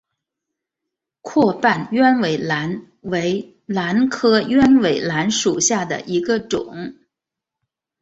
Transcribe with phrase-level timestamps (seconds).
[1.21, 6.95] 阔瓣鸢尾兰为兰科鸢尾兰属下的一个种。